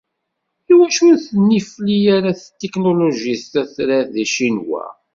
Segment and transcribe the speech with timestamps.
[0.71, 4.83] Iwacu ur tennefli ara tetiknulujit tatrart deg Ccinwa?